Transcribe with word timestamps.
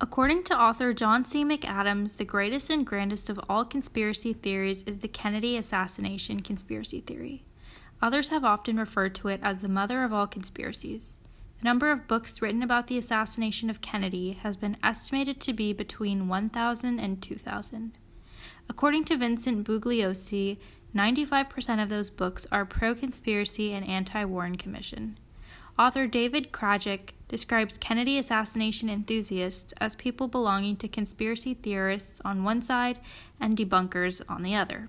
According 0.00 0.42
to 0.44 0.60
author 0.60 0.92
John 0.92 1.24
C. 1.24 1.44
McAdams, 1.44 2.16
the 2.16 2.24
greatest 2.24 2.68
and 2.68 2.84
grandest 2.84 3.30
of 3.30 3.40
all 3.48 3.64
conspiracy 3.64 4.32
theories 4.32 4.82
is 4.82 4.98
the 4.98 5.08
Kennedy 5.08 5.56
assassination 5.56 6.40
conspiracy 6.40 7.00
theory. 7.00 7.44
Others 8.02 8.30
have 8.30 8.44
often 8.44 8.76
referred 8.76 9.14
to 9.16 9.28
it 9.28 9.40
as 9.42 9.62
the 9.62 9.68
mother 9.68 10.02
of 10.02 10.12
all 10.12 10.26
conspiracies. 10.26 11.18
The 11.60 11.64
number 11.64 11.92
of 11.92 12.08
books 12.08 12.42
written 12.42 12.62
about 12.62 12.88
the 12.88 12.98
assassination 12.98 13.70
of 13.70 13.80
Kennedy 13.80 14.32
has 14.42 14.56
been 14.56 14.76
estimated 14.82 15.40
to 15.40 15.52
be 15.52 15.72
between 15.72 16.28
1,000 16.28 16.98
and 16.98 17.22
2,000. 17.22 17.92
According 18.68 19.04
to 19.04 19.16
Vincent 19.16 19.66
Bugliosi, 19.66 20.58
95% 20.94 21.82
of 21.82 21.88
those 21.88 22.10
books 22.10 22.46
are 22.50 22.64
pro 22.64 22.94
conspiracy 22.94 23.72
and 23.72 23.88
anti 23.88 24.24
Warren 24.24 24.56
Commission. 24.56 25.18
Author 25.76 26.06
David 26.06 26.52
Krajicek 26.52 27.10
describes 27.26 27.78
Kennedy 27.78 28.16
assassination 28.16 28.88
enthusiasts 28.88 29.74
as 29.80 29.96
people 29.96 30.28
belonging 30.28 30.76
to 30.76 30.86
conspiracy 30.86 31.54
theorists 31.54 32.20
on 32.24 32.44
one 32.44 32.62
side 32.62 33.00
and 33.40 33.56
debunkers 33.56 34.22
on 34.28 34.42
the 34.42 34.54
other. 34.54 34.88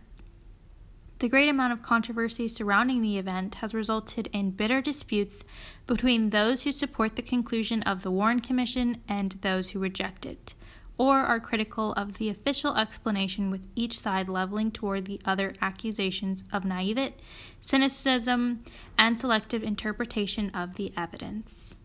The 1.19 1.29
great 1.29 1.49
amount 1.49 1.73
of 1.73 1.81
controversy 1.81 2.47
surrounding 2.47 3.01
the 3.01 3.17
event 3.17 3.55
has 3.55 3.73
resulted 3.73 4.27
in 4.31 4.51
bitter 4.51 4.79
disputes 4.79 5.43
between 5.87 6.29
those 6.29 6.63
who 6.63 6.71
support 6.71 7.15
the 7.15 7.23
conclusion 7.23 7.81
of 7.83 8.03
the 8.03 8.11
Warren 8.11 8.41
Commission 8.41 9.01
and 9.07 9.31
those 9.41 9.69
who 9.69 9.79
reject 9.79 10.25
it 10.25 10.53
or 10.97 11.17
are 11.17 11.39
critical 11.39 11.93
of 11.93 12.17
the 12.17 12.29
official 12.29 12.75
explanation, 12.77 13.51
with 13.51 13.61
each 13.75 13.99
side 13.99 14.29
leveling 14.29 14.71
toward 14.71 15.05
the 15.05 15.19
other 15.25 15.53
accusations 15.61 16.43
of 16.53 16.65
naivete, 16.65 17.15
cynicism, 17.61 18.63
and 18.97 19.19
selective 19.19 19.63
interpretation 19.63 20.49
of 20.51 20.75
the 20.75 20.93
evidence. 20.95 21.75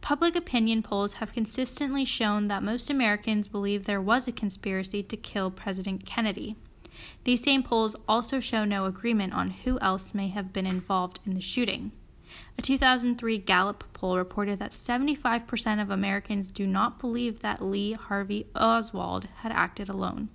Public 0.00 0.34
opinion 0.34 0.82
polls 0.82 1.14
have 1.14 1.32
consistently 1.32 2.04
shown 2.04 2.48
that 2.48 2.64
most 2.64 2.90
Americans 2.90 3.46
believe 3.46 3.84
there 3.84 4.00
was 4.00 4.26
a 4.26 4.32
conspiracy 4.32 5.02
to 5.04 5.16
kill 5.16 5.50
President 5.50 6.04
Kennedy. 6.04 6.56
These 7.22 7.44
same 7.44 7.62
polls 7.62 7.94
also 8.08 8.40
show 8.40 8.64
no 8.64 8.84
agreement 8.86 9.32
on 9.32 9.50
who 9.50 9.78
else 9.80 10.12
may 10.12 10.28
have 10.28 10.52
been 10.52 10.66
involved 10.66 11.20
in 11.24 11.34
the 11.34 11.40
shooting. 11.40 11.92
A 12.58 12.62
2003 12.62 13.38
Gallup 13.38 13.84
poll 13.92 14.16
reported 14.16 14.58
that 14.58 14.70
75% 14.70 15.80
of 15.80 15.90
Americans 15.90 16.50
do 16.50 16.66
not 16.66 16.98
believe 16.98 17.40
that 17.40 17.62
Lee 17.62 17.92
Harvey 17.92 18.46
Oswald 18.54 19.28
had 19.38 19.52
acted 19.52 19.88
alone. 19.88 20.28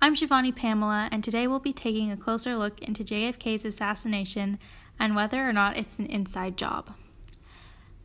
I'm 0.00 0.14
Shivani 0.14 0.54
Pamela, 0.54 1.08
and 1.10 1.24
today 1.24 1.48
we'll 1.48 1.58
be 1.58 1.72
taking 1.72 2.12
a 2.12 2.16
closer 2.16 2.56
look 2.56 2.80
into 2.80 3.02
JFK's 3.02 3.64
assassination 3.64 4.58
and 4.98 5.16
whether 5.16 5.48
or 5.48 5.52
not 5.52 5.76
it's 5.76 5.98
an 5.98 6.06
inside 6.06 6.56
job. 6.56 6.94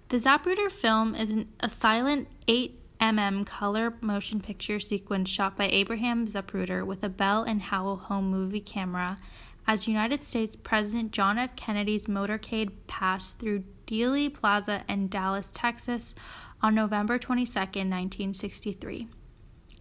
The 0.09 0.17
Zapruder 0.17 0.71
film 0.71 1.15
is 1.15 1.31
an, 1.31 1.49
a 1.59 1.69
silent 1.69 2.27
eight 2.47 2.79
mm 3.11 3.45
color 3.45 3.93
motion 3.99 4.39
picture 4.39 4.79
sequence 4.79 5.29
shot 5.29 5.57
by 5.57 5.67
Abraham 5.67 6.25
Zapruder 6.25 6.85
with 6.85 7.03
a 7.03 7.09
Bell 7.09 7.43
and 7.43 7.61
Howell 7.61 7.97
home 7.97 8.31
movie 8.31 8.61
camera 8.61 9.17
as 9.67 9.89
United 9.89 10.23
States 10.23 10.55
President 10.55 11.11
John 11.11 11.37
F. 11.37 11.53
Kennedy's 11.57 12.05
motorcade 12.05 12.71
passed 12.87 13.39
through 13.39 13.65
Dealey 13.85 14.33
Plaza 14.33 14.83
in 14.87 15.09
Dallas, 15.09 15.49
Texas 15.53 16.15
on 16.61 16.75
November 16.75 17.17
22, 17.19 17.59
1963. 17.59 19.07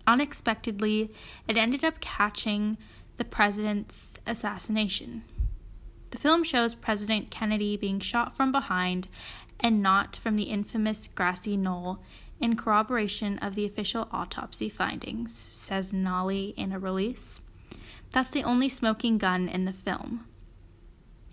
Unexpectedly, 0.05 1.13
it 1.47 1.57
ended 1.57 1.85
up 1.85 2.01
catching 2.01 2.77
the 3.19 3.25
president's 3.25 4.19
assassination. 4.27 5.23
The 6.11 6.19
film 6.19 6.43
shows 6.43 6.75
President 6.75 7.31
Kennedy 7.31 7.77
being 7.77 8.01
shot 8.01 8.37
from 8.37 8.51
behind 8.51 9.07
and 9.61 9.81
not 9.81 10.17
from 10.17 10.35
the 10.35 10.45
infamous 10.45 11.07
grassy 11.07 11.57
knoll 11.57 12.03
in 12.43 12.57
corroboration 12.57 13.39
of 13.39 13.55
the 13.55 13.65
official 13.65 14.09
autopsy 14.11 14.69
findings, 14.69 15.49
says 15.55 15.93
Nalli 15.93 16.53
in 16.57 16.73
a 16.73 16.79
release. 16.79 17.41
That's 18.11 18.29
the 18.29 18.45
only 18.45 18.69
smoking 18.69 19.17
gun 19.17 19.49
in 19.49 19.65
the 19.65 19.73
film. 19.73 20.27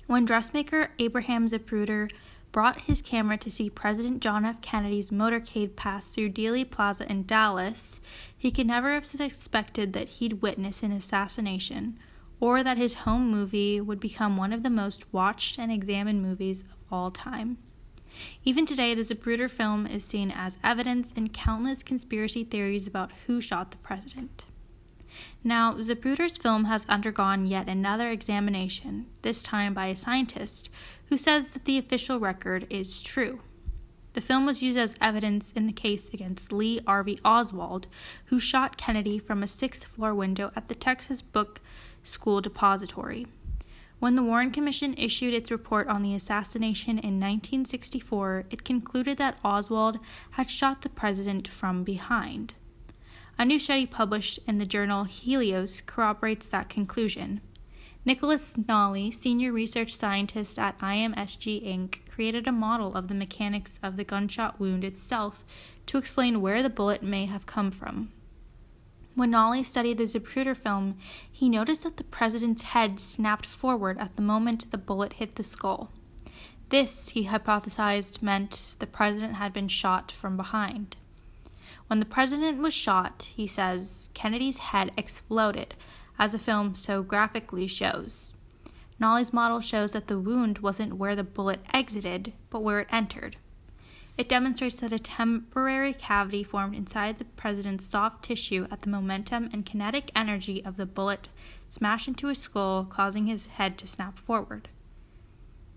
When 0.07 0.23
dressmaker 0.23 0.91
Abraham 0.99 1.47
Zapruder 1.47 2.09
brought 2.51 2.81
his 2.81 3.01
camera 3.01 3.37
to 3.37 3.49
see 3.49 3.69
President 3.69 4.21
John 4.21 4.45
F. 4.45 4.61
Kennedy's 4.61 5.09
motorcade 5.09 5.75
pass 5.75 6.07
through 6.07 6.31
Dealey 6.31 6.69
Plaza 6.69 7.09
in 7.09 7.25
Dallas, 7.25 7.99
he 8.35 8.49
could 8.49 8.67
never 8.67 8.93
have 8.93 9.05
suspected 9.05 9.93
that 9.93 10.09
he'd 10.09 10.41
witness 10.41 10.81
an 10.81 10.91
assassination, 10.91 11.99
or 12.39 12.63
that 12.63 12.77
his 12.77 12.95
home 12.95 13.29
movie 13.29 13.81
would 13.81 13.99
become 13.99 14.37
one 14.37 14.53
of 14.53 14.63
the 14.63 14.69
most 14.69 15.11
watched 15.13 15.59
and 15.59 15.71
examined 15.71 16.21
movies 16.21 16.61
of 16.61 16.91
all 16.91 17.11
time. 17.11 17.57
Even 18.43 18.65
today, 18.65 18.93
the 18.93 19.01
Zapruder 19.01 19.49
film 19.49 19.85
is 19.85 20.03
seen 20.03 20.31
as 20.31 20.59
evidence 20.63 21.11
in 21.11 21.29
countless 21.29 21.83
conspiracy 21.83 22.43
theories 22.43 22.87
about 22.87 23.11
who 23.27 23.41
shot 23.41 23.71
the 23.71 23.77
president. 23.77 24.45
Now, 25.43 25.73
Zapruder's 25.75 26.37
film 26.37 26.65
has 26.65 26.85
undergone 26.87 27.45
yet 27.45 27.67
another 27.67 28.09
examination, 28.09 29.07
this 29.21 29.41
time 29.41 29.73
by 29.73 29.87
a 29.87 29.95
scientist, 29.95 30.69
who 31.05 31.17
says 31.17 31.53
that 31.53 31.65
the 31.65 31.77
official 31.77 32.19
record 32.19 32.67
is 32.69 33.01
true. 33.01 33.41
The 34.13 34.21
film 34.21 34.45
was 34.45 34.63
used 34.63 34.77
as 34.77 34.95
evidence 34.99 35.51
in 35.51 35.65
the 35.65 35.71
case 35.71 36.09
against 36.13 36.51
Lee 36.51 36.81
Harvey 36.85 37.19
Oswald, 37.23 37.87
who 38.25 38.39
shot 38.39 38.77
Kennedy 38.77 39.19
from 39.19 39.43
a 39.43 39.47
sixth 39.47 39.85
floor 39.85 40.13
window 40.15 40.51
at 40.55 40.67
the 40.67 40.75
Texas 40.75 41.21
Book 41.21 41.61
School 42.03 42.41
Depository. 42.41 43.27
When 43.99 44.15
the 44.15 44.23
Warren 44.23 44.51
Commission 44.51 44.95
issued 44.97 45.33
its 45.33 45.51
report 45.51 45.89
on 45.89 46.03
the 46.03 46.15
assassination 46.15 46.91
in 46.91 47.19
1964, 47.19 48.45
it 48.49 48.63
concluded 48.63 49.17
that 49.17 49.39
Oswald 49.43 49.99
had 50.31 50.49
shot 50.49 50.81
the 50.81 50.89
president 50.89 51.49
from 51.49 51.83
behind. 51.83 52.53
A 53.37 53.43
new 53.43 53.59
study 53.59 53.85
published 53.85 54.39
in 54.47 54.57
the 54.57 54.65
journal 54.65 55.03
Heliyon 55.03 55.85
corroborates 55.85 56.45
that 56.47 56.69
conclusion. 56.69 57.41
Nicholas 58.05 58.53
Nalli, 58.53 59.13
senior 59.13 59.51
research 59.51 59.93
scientist 59.93 60.57
at 60.57 60.79
IMSG 60.79 61.61
Inc., 61.65 62.07
created 62.09 62.47
a 62.47 62.53
model 62.53 62.95
of 62.95 63.09
the 63.09 63.13
mechanics 63.13 63.81
of 63.83 63.97
the 63.97 64.05
gunshot 64.05 64.59
wound 64.59 64.85
itself 64.85 65.43
to 65.87 65.97
explain 65.97 66.41
where 66.41 66.63
the 66.63 66.69
bullet 66.69 67.03
may 67.03 67.25
have 67.25 67.45
come 67.45 67.69
from. 67.69 68.11
When 69.19 69.31
Nalli 69.31 69.65
studied 69.65 69.97
the 69.97 70.05
Zapruder 70.05 70.55
film, 70.55 70.95
he 71.29 71.49
noticed 71.49 71.83
that 71.83 71.97
the 71.97 72.05
president's 72.05 72.61
head 72.61 73.01
snapped 73.01 73.45
forward 73.45 73.97
at 73.97 74.15
the 74.15 74.21
moment 74.21 74.71
the 74.71 74.77
bullet 74.77 75.11
hit 75.11 75.35
the 75.35 75.43
skull. 75.43 75.91
This, 76.69 77.09
he 77.09 77.27
hypothesized, 77.27 78.21
meant 78.21 78.75
the 78.79 78.87
president 78.87 79.35
had 79.35 79.51
been 79.51 79.67
shot 79.67 80.09
from 80.09 80.37
behind. 80.37 80.95
When 81.87 81.99
the 81.99 82.05
president 82.05 82.59
was 82.59 82.73
shot, 82.73 83.33
he 83.35 83.45
says, 83.45 84.09
Kennedy's 84.13 84.59
head 84.59 84.93
exploded, 84.95 85.75
as 86.17 86.31
the 86.31 86.39
film 86.39 86.73
so 86.73 87.03
graphically 87.03 87.67
shows. 87.67 88.33
Nalli's 89.01 89.33
model 89.33 89.59
shows 89.59 89.91
that 89.91 90.07
the 90.07 90.17
wound 90.17 90.59
wasn't 90.59 90.93
where 90.93 91.17
the 91.17 91.25
bullet 91.25 91.59
exited, 91.73 92.31
but 92.49 92.63
where 92.63 92.79
it 92.79 92.87
entered. 92.89 93.35
It 94.17 94.27
demonstrates 94.27 94.81
that 94.81 94.91
a 94.91 94.99
temporary 94.99 95.93
cavity 95.93 96.43
formed 96.43 96.75
inside 96.75 97.17
the 97.17 97.25
president's 97.25 97.85
soft 97.85 98.23
tissue 98.23 98.67
at 98.69 98.81
the 98.81 98.89
momentum 98.89 99.49
and 99.53 99.65
kinetic 99.65 100.11
energy 100.15 100.63
of 100.65 100.75
the 100.75 100.85
bullet 100.85 101.29
smashed 101.69 102.07
into 102.07 102.27
his 102.27 102.39
skull, 102.39 102.83
causing 102.83 103.27
his 103.27 103.47
head 103.47 103.77
to 103.77 103.87
snap 103.87 104.19
forward. 104.19 104.67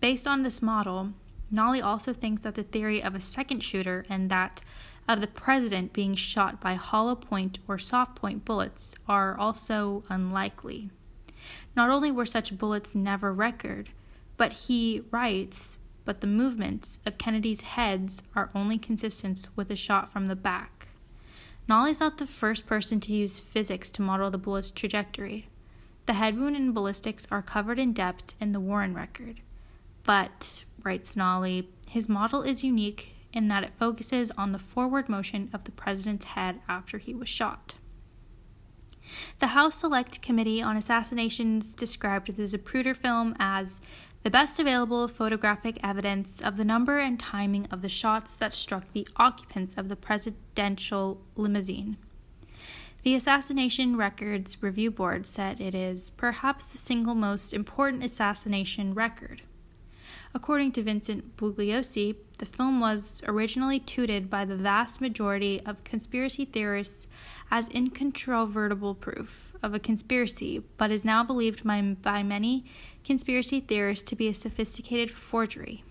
Based 0.00 0.26
on 0.26 0.42
this 0.42 0.60
model, 0.60 1.12
Nalli 1.52 1.84
also 1.84 2.12
thinks 2.12 2.42
that 2.42 2.54
the 2.54 2.62
theory 2.62 3.02
of 3.02 3.14
a 3.14 3.20
second 3.20 3.62
shooter 3.62 4.04
and 4.08 4.30
that 4.30 4.62
of 5.06 5.20
the 5.20 5.26
president 5.26 5.92
being 5.92 6.14
shot 6.14 6.60
by 6.60 6.74
hollow 6.74 7.14
point 7.14 7.58
or 7.68 7.78
soft 7.78 8.16
point 8.16 8.44
bullets 8.44 8.94
are 9.08 9.36
also 9.36 10.02
unlikely. 10.08 10.90
Not 11.76 11.90
only 11.90 12.10
were 12.10 12.26
such 12.26 12.56
bullets 12.56 12.94
never 12.94 13.32
recorded, 13.32 13.90
but 14.36 14.52
he 14.52 15.02
writes 15.10 15.76
but 16.04 16.20
the 16.20 16.26
movements 16.26 16.98
of 17.06 17.18
Kennedy's 17.18 17.62
heads 17.62 18.22
are 18.34 18.50
only 18.54 18.78
consistent 18.78 19.48
with 19.54 19.70
a 19.70 19.76
shot 19.76 20.12
from 20.12 20.26
the 20.26 20.36
back. 20.36 20.88
Nalli's 21.68 22.00
not 22.00 22.18
the 22.18 22.26
first 22.26 22.66
person 22.66 23.00
to 23.00 23.12
use 23.12 23.38
physics 23.38 23.90
to 23.92 24.02
model 24.02 24.30
the 24.30 24.38
bullet's 24.38 24.70
trajectory. 24.70 25.48
The 26.06 26.14
head 26.14 26.38
wound 26.38 26.56
and 26.56 26.74
ballistics 26.74 27.26
are 27.30 27.42
covered 27.42 27.78
in 27.78 27.92
depth 27.92 28.34
in 28.40 28.52
the 28.52 28.60
Warren 28.60 28.94
record. 28.94 29.40
But, 30.02 30.64
writes 30.82 31.14
Nalli, 31.14 31.66
his 31.88 32.08
model 32.08 32.42
is 32.42 32.64
unique 32.64 33.14
in 33.32 33.48
that 33.48 33.64
it 33.64 33.72
focuses 33.78 34.30
on 34.32 34.52
the 34.52 34.58
forward 34.58 35.08
motion 35.08 35.48
of 35.52 35.64
the 35.64 35.70
president's 35.70 36.24
head 36.26 36.60
after 36.68 36.98
he 36.98 37.14
was 37.14 37.28
shot. 37.28 37.74
The 39.42 39.48
House 39.48 39.74
Select 39.74 40.22
Committee 40.22 40.62
on 40.62 40.76
Assassinations 40.76 41.74
described 41.74 42.36
the 42.36 42.44
Zapruder 42.44 42.94
film 42.94 43.34
as 43.40 43.80
the 44.22 44.30
best 44.30 44.60
available 44.60 45.08
photographic 45.08 45.80
evidence 45.82 46.40
of 46.40 46.56
the 46.56 46.64
number 46.64 47.00
and 47.00 47.18
timing 47.18 47.66
of 47.72 47.82
the 47.82 47.88
shots 47.88 48.36
that 48.36 48.54
struck 48.54 48.92
the 48.92 49.04
occupants 49.16 49.74
of 49.74 49.88
the 49.88 49.96
presidential 49.96 51.20
limousine. 51.34 51.96
The 53.02 53.16
Assassination 53.16 53.96
Records 53.96 54.62
Review 54.62 54.92
Board 54.92 55.26
said 55.26 55.60
it 55.60 55.74
is 55.74 56.10
perhaps 56.10 56.68
the 56.68 56.78
single 56.78 57.16
most 57.16 57.52
important 57.52 58.04
assassination 58.04 58.94
record. 58.94 59.42
According 60.34 60.72
to 60.72 60.82
Vincent 60.82 61.36
Bugliosi, 61.36 62.16
the 62.38 62.46
film 62.46 62.80
was 62.80 63.22
originally 63.26 63.78
touted 63.78 64.30
by 64.30 64.46
the 64.46 64.56
vast 64.56 65.00
majority 65.00 65.60
of 65.66 65.84
conspiracy 65.84 66.46
theorists 66.46 67.06
as 67.50 67.68
incontrovertible 67.68 68.94
proof 68.94 69.54
of 69.62 69.74
a 69.74 69.78
conspiracy, 69.78 70.62
but 70.78 70.90
is 70.90 71.04
now 71.04 71.22
believed 71.22 71.64
by, 71.64 71.82
by 71.82 72.22
many 72.22 72.64
conspiracy 73.04 73.60
theorists 73.60 74.08
to 74.08 74.16
be 74.16 74.26
a 74.26 74.34
sophisticated 74.34 75.10
forgery. 75.10 75.84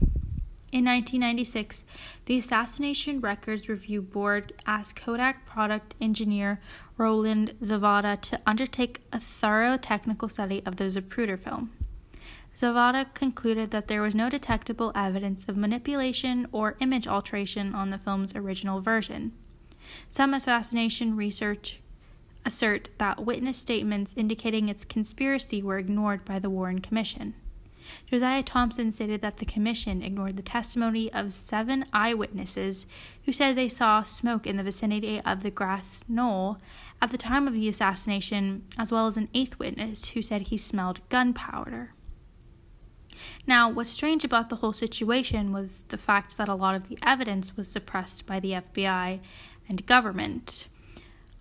In 0.71 0.85
1996, 0.85 1.85
the 2.25 2.39
Assassination 2.39 3.19
Records 3.19 3.69
Review 3.69 4.01
Board 4.01 4.53
asked 4.65 4.95
Kodak 4.95 5.45
product 5.45 5.95
engineer 6.01 6.61
Roland 6.97 7.53
Zavada 7.61 8.19
to 8.21 8.39
undertake 8.47 9.01
a 9.11 9.19
thorough 9.19 9.77
technical 9.77 10.29
study 10.29 10.63
of 10.65 10.77
the 10.77 10.85
Zapruder 10.85 11.38
film. 11.38 11.71
Zavada 12.56 13.13
concluded 13.13 13.71
that 13.71 13.88
there 13.88 14.01
was 14.01 14.13
no 14.13 14.30
detectable 14.30 14.92
evidence 14.94 15.45
of 15.48 15.57
manipulation 15.57 16.48
or 16.51 16.75
image 16.80 17.07
alteration 17.07 17.74
on 17.74 17.89
the 17.89 17.98
film's 17.98 18.36
original 18.36 18.81
version. 18.81 19.31
Some 20.09 20.33
assassination 20.33 21.15
research 21.15 21.80
assert 22.45 22.89
that 22.98 23.25
witness 23.25 23.57
statements 23.57 24.13
indicating 24.18 24.68
its 24.68 24.86
conspiracy 24.86 25.62
were 25.63 25.77
ignored 25.77 26.25
by 26.25 26.39
the 26.39 26.50
Warren 26.50 26.80
Commission. 26.80 27.36
Josiah 28.06 28.44
Thompson 28.44 28.92
stated 28.92 29.21
that 29.21 29.38
the 29.38 29.45
commission 29.45 30.01
ignored 30.01 30.38
the 30.38 30.44
testimony 30.44 31.12
of 31.13 31.33
seven 31.33 31.86
eyewitnesses 31.92 32.86
who 33.25 33.31
said 33.31 33.56
they 33.56 33.69
saw 33.69 34.03
smoke 34.03 34.45
in 34.45 34.57
the 34.57 34.63
vicinity 34.63 35.19
of 35.21 35.44
the 35.44 35.51
grass 35.51 36.03
knoll 36.07 36.57
at 37.01 37.12
the 37.12 37.18
time 37.18 37.48
of 37.48 37.53
the 37.53 37.68
assassination, 37.68 38.63
as 38.77 38.92
well 38.92 39.07
as 39.07 39.18
an 39.18 39.30
eighth 39.33 39.57
witness 39.57 40.09
who 40.09 40.21
said 40.21 40.44
he 40.44 40.57
smelled 40.57 41.01
gunpowder. 41.09 41.94
Now, 43.47 43.69
what's 43.69 43.89
strange 43.89 44.23
about 44.23 44.49
the 44.49 44.57
whole 44.57 44.73
situation 44.73 45.51
was 45.51 45.83
the 45.89 45.97
fact 45.97 46.38
that 46.38 46.47
a 46.47 46.55
lot 46.55 46.75
of 46.75 46.88
the 46.88 46.97
evidence 47.01 47.57
was 47.57 47.67
suppressed 47.67 48.25
by 48.25 48.39
the 48.39 48.51
FBI 48.51 49.19
and 49.67 49.85
government. 49.85 50.67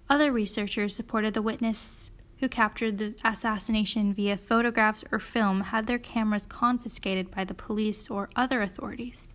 Other 0.09 0.33
researchers 0.33 0.97
supported 0.97 1.35
the 1.35 1.43
witness 1.43 2.11
who 2.39 2.49
captured 2.49 2.99
the 2.99 3.15
assassination 3.23 4.15
via 4.15 4.37
photographs 4.37 5.05
or 5.13 5.19
film 5.19 5.61
had 5.61 5.87
their 5.87 5.99
cameras 5.99 6.47
confiscated 6.47 7.31
by 7.31 7.45
the 7.45 7.55
police 7.55 8.09
or 8.09 8.31
other 8.35 8.63
authorities. 8.63 9.35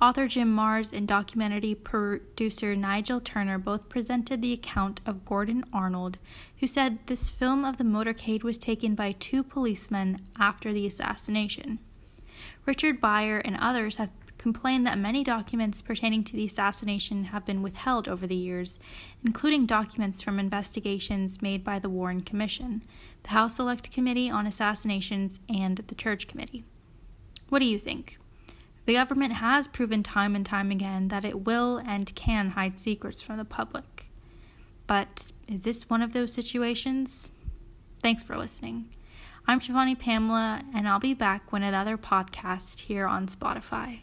Author 0.00 0.28
Jim 0.28 0.54
Marrs 0.54 0.92
and 0.92 1.06
documentary 1.06 1.74
producer 1.74 2.74
Nigel 2.76 3.20
Turner 3.20 3.58
both 3.58 3.88
presented 3.88 4.40
the 4.40 4.52
account 4.52 5.00
of 5.04 5.24
Gordon 5.24 5.64
Arnold, 5.72 6.18
who 6.58 6.66
said 6.66 6.98
this 7.06 7.30
film 7.30 7.64
of 7.64 7.78
the 7.78 7.84
motorcade 7.84 8.42
was 8.42 8.58
taken 8.58 8.94
by 8.94 9.12
two 9.12 9.42
policemen 9.42 10.22
after 10.38 10.72
the 10.72 10.86
assassination. 10.86 11.78
Richard 12.66 13.00
Beier 13.00 13.42
and 13.44 13.56
others 13.60 13.96
have 13.96 14.10
complained 14.38 14.86
that 14.86 14.96
many 14.96 15.24
documents 15.24 15.82
pertaining 15.82 16.22
to 16.24 16.34
the 16.34 16.46
assassination 16.46 17.24
have 17.24 17.44
been 17.44 17.60
withheld 17.60 18.08
over 18.08 18.26
the 18.26 18.36
years, 18.36 18.78
including 19.24 19.66
documents 19.66 20.22
from 20.22 20.38
investigations 20.38 21.42
made 21.42 21.64
by 21.64 21.78
the 21.78 21.90
Warren 21.90 22.20
Commission, 22.20 22.82
the 23.24 23.30
House 23.30 23.56
Select 23.56 23.90
Committee 23.90 24.30
on 24.30 24.46
Assassinations, 24.46 25.40
and 25.48 25.78
the 25.88 25.94
Church 25.94 26.28
Committee. 26.28 26.64
What 27.48 27.58
do 27.58 27.66
you 27.66 27.78
think? 27.78 28.18
The 28.88 28.94
government 28.94 29.34
has 29.34 29.68
proven 29.68 30.02
time 30.02 30.34
and 30.34 30.46
time 30.46 30.70
again 30.70 31.08
that 31.08 31.22
it 31.22 31.44
will 31.44 31.76
and 31.76 32.14
can 32.14 32.52
hide 32.52 32.78
secrets 32.78 33.20
from 33.20 33.36
the 33.36 33.44
public. 33.44 34.06
But 34.86 35.30
is 35.46 35.64
this 35.64 35.90
one 35.90 36.00
of 36.00 36.14
those 36.14 36.32
situations? 36.32 37.28
Thanks 38.00 38.22
for 38.22 38.38
listening. 38.38 38.88
I'm 39.46 39.60
Shivani 39.60 39.98
Pamela, 39.98 40.62
and 40.74 40.88
I'll 40.88 41.00
be 41.00 41.12
back 41.12 41.52
with 41.52 41.64
another 41.64 41.98
podcast 41.98 42.80
here 42.80 43.06
on 43.06 43.26
Spotify. 43.26 44.00